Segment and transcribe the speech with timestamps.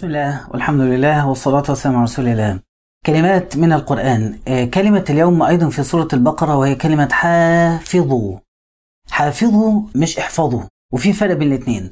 [0.00, 2.60] بسم الله والحمد لله والصلاة والسلام على رسول الله.
[3.06, 4.38] كلمات من القرآن.
[4.48, 8.38] آه، كلمة اليوم أيضا في سورة البقرة وهي كلمة حافظوا.
[9.10, 10.62] حافظوا مش احفظوا.
[10.92, 11.90] وفي فرق بين الاثنين.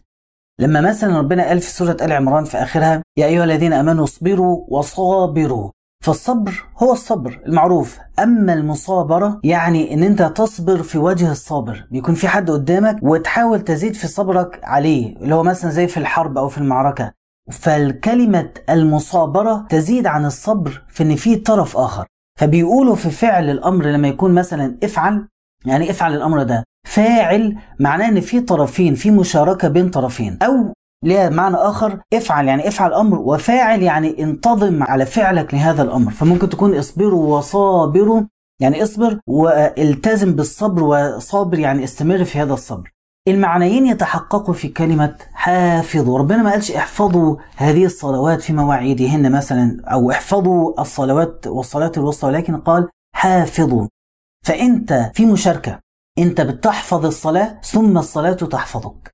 [0.60, 4.64] لما مثلا ربنا قال في سورة آل عمران في آخرها يا أيها الذين آمنوا اصبروا
[4.68, 5.70] وصابروا.
[6.04, 7.98] فالصبر هو الصبر المعروف.
[8.18, 11.86] أما المصابرة يعني إن أنت تصبر في وجه الصابر.
[11.90, 16.38] بيكون في حد قدامك وتحاول تزيد في صبرك عليه اللي هو مثلا زي في الحرب
[16.38, 17.17] أو في المعركة.
[17.50, 22.06] فالكلمة المصابرة تزيد عن الصبر في إن في طرف آخر.
[22.40, 25.28] فبيقولوا في فعل الأمر لما يكون مثلا افعل
[25.66, 30.38] يعني افعل الأمر ده فاعل معناه إن في طرفين في مشاركة بين طرفين.
[30.42, 30.72] أو
[31.04, 36.10] ليها معنى آخر افعل يعني افعل أمر وفاعل يعني انتظم على فعلك لهذا الأمر.
[36.10, 38.22] فممكن تكون اصبروا وصابروا
[38.60, 42.90] يعني اصبر والتزم بالصبر وصابر يعني استمر في هذا الصبر.
[43.28, 50.10] المعنيين يتحققوا في كلمة حافظوا ربنا ما قالش احفظوا هذه الصلوات في مواعيدهن مثلا أو
[50.10, 53.86] احفظوا الصلوات والصلاة الوسطى ولكن قال حافظوا.
[54.46, 55.78] فأنت في مشاركة
[56.18, 59.10] أنت بتحفظ الصلاة ثم الصلاة تحفظك.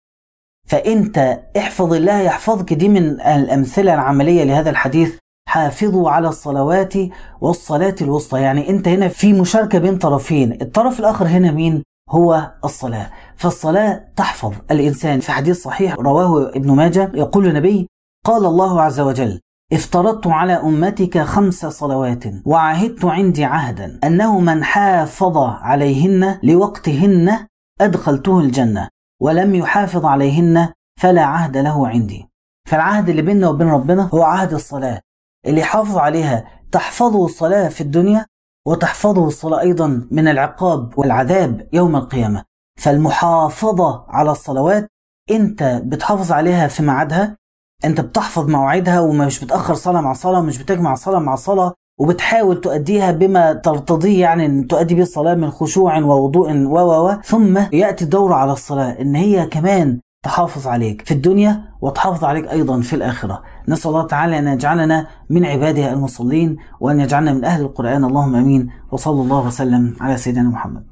[0.68, 5.18] فأنت احفظ الله يحفظك دي من الأمثلة العملية لهذا الحديث.
[5.48, 6.94] حافظوا على الصلوات
[7.40, 8.40] والصلاة الوسطى.
[8.40, 10.58] يعني أنت هنا في مشاركة بين طرفين.
[10.62, 13.10] الطرف الآخر هنا مين؟ هو الصلاة.
[13.36, 14.52] فالصلاة تحفظ.
[14.70, 17.88] الإنسان في حديث صحيح رواه ابن ماجه يقول النبي
[18.26, 19.40] قال الله عز وجل
[19.72, 27.46] افترضت على أمتك خمس صلوات وعهدت عندي عهدا أنه من حافظ عليهن لوقتهن
[27.80, 28.88] أدخلته الجنة
[29.20, 32.28] ولم يحافظ عليهن فلا عهد له عندي.
[32.68, 35.00] فالعهد اللي بيننا وبين ربنا هو عهد الصلاة.
[35.46, 38.26] اللي يحافظ عليها تحفظه الصلاة في الدنيا
[38.66, 42.44] وتحفظه الصلاة أيضا من العقاب والعذاب يوم القيامة.
[42.76, 44.88] فالمحافظة على الصلوات
[45.30, 47.36] أنت بتحافظ عليها في ميعادها
[47.84, 53.12] أنت بتحفظ مواعيدها ومش بتأخر صلاة مع صلاة مش بتجمع صلاة مع صلاة وبتحاول تؤديها
[53.12, 58.32] بما ترتضيه يعني إن تؤدي به الصلاة من خشوع ووضوء و و ثم يأتي الدور
[58.32, 63.42] على الصلاة إن هي كمان تحافظ عليك في الدنيا وتحافظ عليك أيضا في الآخرة.
[63.68, 68.04] نسأل الله تعالى أن يجعلنا من عباده المصلين وأن يجعلنا من أهل القرآن.
[68.04, 68.70] اللهم آمين.
[68.92, 70.84] وصلى الله وسلم على سيدنا محمد.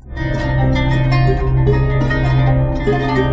[2.85, 3.32] thank you